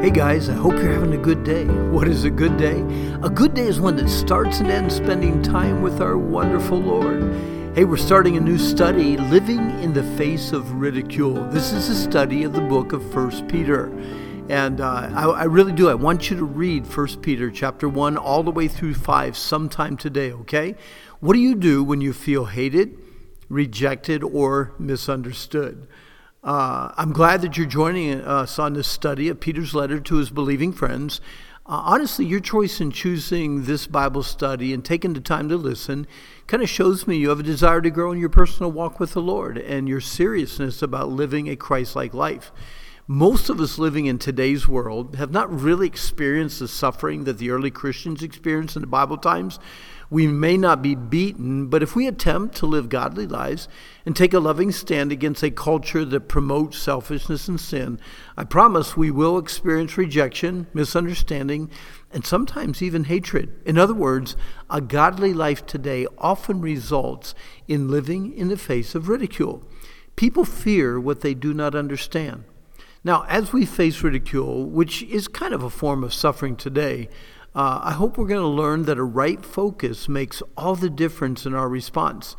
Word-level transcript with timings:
Hey 0.00 0.08
guys, 0.08 0.48
I 0.48 0.54
hope 0.54 0.72
you're 0.72 0.94
having 0.94 1.12
a 1.12 1.18
good 1.18 1.44
day. 1.44 1.64
What 1.90 2.08
is 2.08 2.24
a 2.24 2.30
good 2.30 2.56
day? 2.56 2.80
A 3.22 3.28
good 3.28 3.52
day 3.52 3.66
is 3.66 3.80
one 3.80 3.96
that 3.96 4.08
starts 4.08 4.60
and 4.60 4.70
ends 4.70 4.96
spending 4.96 5.42
time 5.42 5.82
with 5.82 6.00
our 6.00 6.16
wonderful 6.16 6.78
Lord. 6.78 7.22
Hey, 7.74 7.84
we're 7.84 7.98
starting 7.98 8.38
a 8.38 8.40
new 8.40 8.56
study, 8.56 9.18
Living 9.18 9.60
in 9.82 9.92
the 9.92 10.02
Face 10.16 10.52
of 10.52 10.72
Ridicule. 10.72 11.44
This 11.50 11.72
is 11.72 11.90
a 11.90 11.94
study 11.94 12.44
of 12.44 12.54
the 12.54 12.62
book 12.62 12.94
of 12.94 13.12
First 13.12 13.46
Peter. 13.46 13.92
And 14.48 14.80
uh, 14.80 15.10
I, 15.12 15.24
I, 15.26 15.44
really 15.44 15.72
do. 15.72 15.90
I 15.90 15.94
want 15.94 16.30
you 16.30 16.36
to 16.38 16.46
read 16.46 16.86
First 16.86 17.20
Peter 17.20 17.50
chapter 17.50 17.86
1 17.86 18.16
all 18.16 18.42
the 18.42 18.50
way 18.50 18.68
through 18.68 18.94
5 18.94 19.36
sometime 19.36 19.98
today, 19.98 20.32
okay? 20.32 20.76
What 21.20 21.34
do 21.34 21.40
you 21.40 21.54
do 21.54 21.84
when 21.84 22.00
you 22.00 22.14
feel 22.14 22.46
hated, 22.46 22.96
rejected, 23.50 24.24
or 24.24 24.72
misunderstood? 24.78 25.86
Uh, 26.42 26.90
I'm 26.96 27.12
glad 27.12 27.42
that 27.42 27.58
you're 27.58 27.66
joining 27.66 28.18
us 28.22 28.58
on 28.58 28.72
this 28.72 28.88
study 28.88 29.28
of 29.28 29.40
Peter's 29.40 29.74
letter 29.74 30.00
to 30.00 30.16
his 30.16 30.30
believing 30.30 30.72
friends. 30.72 31.20
Uh, 31.66 31.82
honestly, 31.84 32.24
your 32.24 32.40
choice 32.40 32.80
in 32.80 32.90
choosing 32.90 33.64
this 33.64 33.86
Bible 33.86 34.22
study 34.22 34.72
and 34.72 34.82
taking 34.82 35.12
the 35.12 35.20
time 35.20 35.50
to 35.50 35.56
listen 35.56 36.06
kind 36.46 36.62
of 36.62 36.68
shows 36.70 37.06
me 37.06 37.18
you 37.18 37.28
have 37.28 37.40
a 37.40 37.44
desire 37.44 37.82
to 37.82 37.90
grow 37.90 38.10
in 38.10 38.18
your 38.18 38.30
personal 38.30 38.72
walk 38.72 38.98
with 38.98 39.12
the 39.12 39.20
Lord 39.20 39.58
and 39.58 39.86
your 39.86 40.00
seriousness 40.00 40.80
about 40.80 41.10
living 41.10 41.46
a 41.46 41.56
Christ 41.56 41.94
like 41.94 42.14
life. 42.14 42.50
Most 43.12 43.50
of 43.50 43.58
us 43.58 43.76
living 43.76 44.06
in 44.06 44.20
today's 44.20 44.68
world 44.68 45.16
have 45.16 45.32
not 45.32 45.52
really 45.52 45.88
experienced 45.88 46.60
the 46.60 46.68
suffering 46.68 47.24
that 47.24 47.38
the 47.38 47.50
early 47.50 47.72
Christians 47.72 48.22
experienced 48.22 48.76
in 48.76 48.82
the 48.82 48.86
Bible 48.86 49.16
times. 49.16 49.58
We 50.10 50.28
may 50.28 50.56
not 50.56 50.80
be 50.80 50.94
beaten, 50.94 51.66
but 51.66 51.82
if 51.82 51.96
we 51.96 52.06
attempt 52.06 52.54
to 52.58 52.66
live 52.66 52.88
godly 52.88 53.26
lives 53.26 53.66
and 54.06 54.14
take 54.14 54.32
a 54.32 54.38
loving 54.38 54.70
stand 54.70 55.10
against 55.10 55.42
a 55.42 55.50
culture 55.50 56.04
that 56.04 56.28
promotes 56.28 56.78
selfishness 56.78 57.48
and 57.48 57.60
sin, 57.60 57.98
I 58.36 58.44
promise 58.44 58.96
we 58.96 59.10
will 59.10 59.38
experience 59.38 59.98
rejection, 59.98 60.68
misunderstanding, 60.72 61.68
and 62.12 62.24
sometimes 62.24 62.80
even 62.80 63.02
hatred. 63.02 63.60
In 63.66 63.76
other 63.76 63.92
words, 63.92 64.36
a 64.70 64.80
godly 64.80 65.34
life 65.34 65.66
today 65.66 66.06
often 66.18 66.60
results 66.60 67.34
in 67.66 67.90
living 67.90 68.32
in 68.32 68.46
the 68.46 68.56
face 68.56 68.94
of 68.94 69.08
ridicule. 69.08 69.64
People 70.14 70.44
fear 70.44 71.00
what 71.00 71.22
they 71.22 71.34
do 71.34 71.52
not 71.52 71.74
understand. 71.74 72.44
Now, 73.02 73.24
as 73.28 73.50
we 73.50 73.64
face 73.64 74.02
ridicule, 74.02 74.66
which 74.66 75.02
is 75.04 75.26
kind 75.26 75.54
of 75.54 75.62
a 75.62 75.70
form 75.70 76.04
of 76.04 76.12
suffering 76.12 76.54
today, 76.54 77.08
uh, 77.54 77.80
I 77.82 77.92
hope 77.92 78.18
we're 78.18 78.26
going 78.26 78.42
to 78.42 78.46
learn 78.46 78.82
that 78.84 78.98
a 78.98 79.02
right 79.02 79.42
focus 79.42 80.06
makes 80.06 80.42
all 80.54 80.76
the 80.76 80.90
difference 80.90 81.46
in 81.46 81.54
our 81.54 81.68
response. 81.68 82.36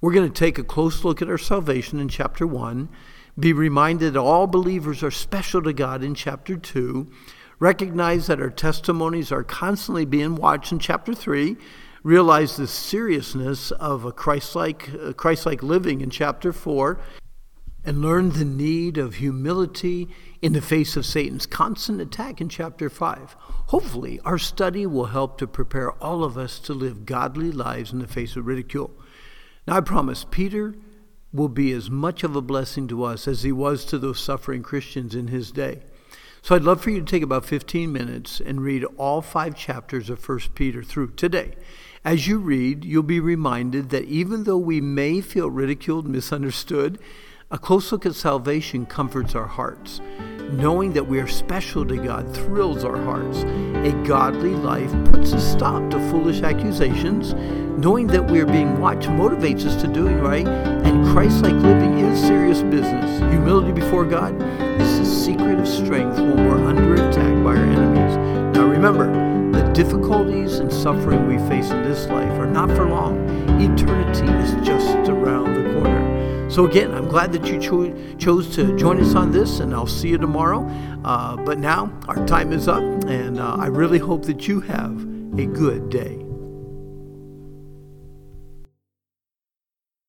We're 0.00 0.12
going 0.12 0.30
to 0.30 0.38
take 0.38 0.58
a 0.58 0.64
close 0.64 1.04
look 1.04 1.22
at 1.22 1.28
our 1.28 1.38
salvation 1.38 2.00
in 2.00 2.08
chapter 2.08 2.48
1, 2.48 2.88
be 3.38 3.52
reminded 3.52 4.14
that 4.14 4.20
all 4.20 4.48
believers 4.48 5.04
are 5.04 5.10
special 5.12 5.62
to 5.62 5.72
God 5.72 6.02
in 6.02 6.16
chapter 6.16 6.56
2, 6.56 7.08
recognize 7.60 8.26
that 8.26 8.40
our 8.40 8.50
testimonies 8.50 9.30
are 9.30 9.44
constantly 9.44 10.04
being 10.04 10.34
watched 10.34 10.72
in 10.72 10.80
chapter 10.80 11.14
3, 11.14 11.56
realize 12.02 12.56
the 12.56 12.66
seriousness 12.66 13.70
of 13.70 14.04
a 14.04 14.10
Christ-like, 14.10 15.16
Christ-like 15.16 15.62
living 15.62 16.00
in 16.00 16.10
chapter 16.10 16.52
4, 16.52 16.98
and 17.84 18.00
learn 18.00 18.30
the 18.30 18.44
need 18.44 18.96
of 18.98 19.16
humility 19.16 20.08
in 20.40 20.52
the 20.52 20.60
face 20.60 20.96
of 20.96 21.04
Satan's 21.04 21.46
constant 21.46 22.00
attack 22.00 22.40
in 22.40 22.48
chapter 22.48 22.88
5. 22.88 23.36
Hopefully, 23.66 24.20
our 24.24 24.38
study 24.38 24.86
will 24.86 25.06
help 25.06 25.38
to 25.38 25.46
prepare 25.46 25.92
all 25.92 26.22
of 26.22 26.38
us 26.38 26.58
to 26.60 26.74
live 26.74 27.06
godly 27.06 27.50
lives 27.50 27.92
in 27.92 27.98
the 27.98 28.06
face 28.06 28.36
of 28.36 28.46
ridicule. 28.46 28.90
Now, 29.66 29.76
I 29.76 29.80
promise, 29.80 30.24
Peter 30.30 30.74
will 31.32 31.48
be 31.48 31.72
as 31.72 31.90
much 31.90 32.22
of 32.22 32.36
a 32.36 32.42
blessing 32.42 32.86
to 32.88 33.04
us 33.04 33.26
as 33.26 33.42
he 33.42 33.52
was 33.52 33.84
to 33.86 33.98
those 33.98 34.20
suffering 34.20 34.62
Christians 34.62 35.14
in 35.14 35.28
his 35.28 35.50
day. 35.50 35.82
So 36.42 36.56
I'd 36.56 36.62
love 36.62 36.82
for 36.82 36.90
you 36.90 36.98
to 36.98 37.06
take 37.06 37.22
about 37.22 37.44
15 37.44 37.92
minutes 37.92 38.40
and 38.40 38.60
read 38.60 38.84
all 38.96 39.22
five 39.22 39.54
chapters 39.54 40.10
of 40.10 40.28
1 40.28 40.40
Peter 40.54 40.82
through 40.82 41.12
today. 41.12 41.52
As 42.04 42.26
you 42.26 42.38
read, 42.38 42.84
you'll 42.84 43.04
be 43.04 43.20
reminded 43.20 43.90
that 43.90 44.06
even 44.06 44.42
though 44.42 44.58
we 44.58 44.80
may 44.80 45.20
feel 45.20 45.48
ridiculed, 45.48 46.08
misunderstood, 46.08 46.98
a 47.52 47.58
close 47.58 47.92
look 47.92 48.06
at 48.06 48.14
salvation 48.14 48.86
comforts 48.86 49.34
our 49.34 49.46
hearts. 49.46 50.00
Knowing 50.52 50.94
that 50.94 51.06
we 51.06 51.20
are 51.20 51.28
special 51.28 51.84
to 51.84 51.98
God 51.98 52.34
thrills 52.34 52.82
our 52.82 52.96
hearts. 52.96 53.42
A 53.86 53.92
godly 54.06 54.54
life 54.54 54.90
puts 55.10 55.32
a 55.32 55.40
stop 55.40 55.90
to 55.90 55.98
foolish 56.10 56.40
accusations. 56.40 57.34
Knowing 57.78 58.06
that 58.06 58.30
we 58.30 58.40
are 58.40 58.46
being 58.46 58.80
watched 58.80 59.08
motivates 59.08 59.66
us 59.66 59.80
to 59.82 59.86
doing 59.86 60.18
right, 60.20 60.46
and 60.48 61.06
Christ 61.12 61.42
like 61.42 61.52
living 61.52 61.98
is 61.98 62.18
serious 62.18 62.62
business. 62.62 63.20
Humility 63.20 63.72
before 63.72 64.06
God 64.06 64.34
is 64.80 64.98
the 64.98 65.04
secret 65.04 65.58
of 65.58 65.68
strength 65.68 66.16
when 66.16 66.48
we're 66.48 66.66
under 66.66 66.94
attack 66.94 67.44
by 67.44 67.50
our 67.50 67.56
enemies. 67.56 68.16
Now 68.56 68.64
remember, 68.64 69.12
the 69.52 69.70
difficulties 69.72 70.58
and 70.58 70.72
suffering 70.72 71.26
we 71.26 71.36
face 71.50 71.70
in 71.70 71.82
this 71.82 72.06
life 72.06 72.32
are 72.38 72.46
not 72.46 72.70
for 72.70 72.88
long. 72.88 73.28
Eternity 73.60 74.26
is 74.42 74.66
just. 74.66 74.71
So, 76.52 76.66
again, 76.66 76.92
I'm 76.92 77.08
glad 77.08 77.32
that 77.32 77.46
you 77.46 77.58
cho- 77.58 78.16
chose 78.18 78.54
to 78.56 78.76
join 78.76 79.00
us 79.00 79.14
on 79.14 79.32
this, 79.32 79.60
and 79.60 79.72
I'll 79.74 79.86
see 79.86 80.08
you 80.08 80.18
tomorrow. 80.18 80.68
Uh, 81.02 81.34
but 81.36 81.58
now 81.58 81.90
our 82.08 82.26
time 82.26 82.52
is 82.52 82.68
up, 82.68 82.82
and 82.82 83.40
uh, 83.40 83.56
I 83.58 83.68
really 83.68 83.98
hope 83.98 84.26
that 84.26 84.46
you 84.46 84.60
have 84.60 84.92
a 85.38 85.46
good 85.46 85.88
day. 85.88 86.21